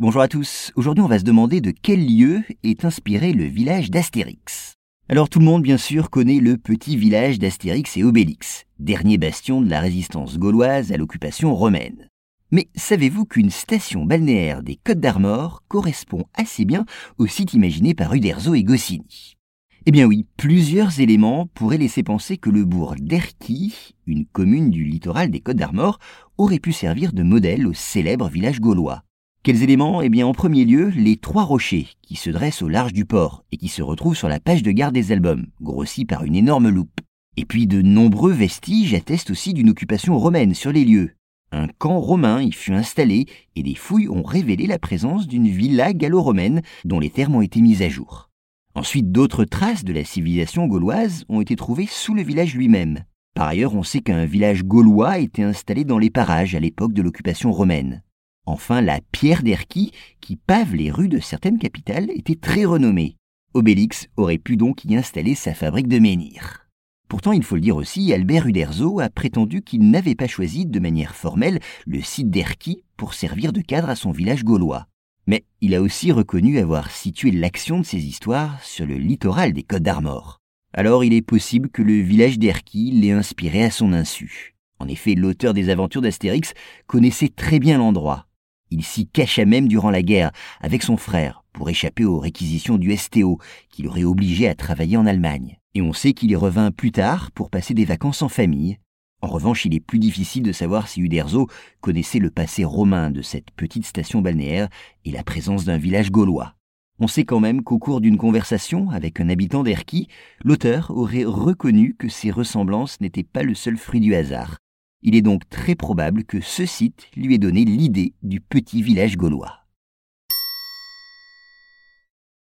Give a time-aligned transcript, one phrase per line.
[0.00, 0.72] Bonjour à tous.
[0.76, 4.76] Aujourd'hui, on va se demander de quel lieu est inspiré le village d'Astérix.
[5.10, 9.60] Alors tout le monde, bien sûr, connaît le petit village d'Astérix et Obélix, dernier bastion
[9.60, 12.08] de la résistance gauloise à l'occupation romaine.
[12.50, 16.86] Mais savez-vous qu'une station balnéaire des Côtes d'Armor correspond assez bien
[17.18, 19.36] au site imaginé par Uderzo et Goscinny?
[19.84, 24.84] Eh bien oui, plusieurs éléments pourraient laisser penser que le bourg d'Erquy, une commune du
[24.84, 25.98] littoral des Côtes d'Armor,
[26.38, 29.02] aurait pu servir de modèle au célèbre village gaulois.
[29.42, 30.02] Quels éléments?
[30.02, 33.42] Eh bien, en premier lieu, les trois rochers qui se dressent au large du port
[33.50, 36.68] et qui se retrouvent sur la page de garde des albums, grossis par une énorme
[36.68, 37.00] loupe.
[37.38, 41.12] Et puis de nombreux vestiges attestent aussi d'une occupation romaine sur les lieux.
[41.52, 43.24] Un camp romain y fut installé
[43.56, 47.62] et des fouilles ont révélé la présence d'une villa gallo-romaine dont les termes ont été
[47.62, 48.28] mis à jour.
[48.74, 53.04] Ensuite, d'autres traces de la civilisation gauloise ont été trouvées sous le village lui-même.
[53.34, 57.00] Par ailleurs, on sait qu'un village gaulois était installé dans les parages à l'époque de
[57.00, 58.02] l'occupation romaine.
[58.50, 63.14] Enfin, la pierre d'Erquy, qui pave les rues de certaines capitales, était très renommée.
[63.54, 66.66] Obélix aurait pu donc y installer sa fabrique de menhirs.
[67.08, 70.80] Pourtant, il faut le dire aussi, Albert Uderzo a prétendu qu'il n'avait pas choisi de
[70.80, 74.88] manière formelle le site d'Erquy pour servir de cadre à son village gaulois.
[75.28, 79.62] Mais il a aussi reconnu avoir situé l'action de ses histoires sur le littoral des
[79.62, 80.40] Côtes d'Armor.
[80.74, 84.56] Alors il est possible que le village d'Erquy l'ait inspiré à son insu.
[84.80, 86.52] En effet, l'auteur des aventures d'Astérix
[86.88, 88.26] connaissait très bien l'endroit.
[88.70, 92.96] Il s'y cacha même durant la guerre avec son frère pour échapper aux réquisitions du
[92.96, 95.58] STO qui l'aurait obligé à travailler en Allemagne.
[95.74, 98.78] Et on sait qu'il y revint plus tard pour passer des vacances en famille.
[99.22, 101.48] En revanche, il est plus difficile de savoir si Uderzo
[101.80, 104.68] connaissait le passé romain de cette petite station balnéaire
[105.04, 106.54] et la présence d'un village gaulois.
[107.00, 110.08] On sait quand même qu'au cours d'une conversation avec un habitant d'Erquy,
[110.44, 114.58] l'auteur aurait reconnu que ces ressemblances n'étaient pas le seul fruit du hasard.
[115.02, 119.16] Il est donc très probable que ce site lui ait donné l'idée du petit village
[119.16, 119.59] gaulois.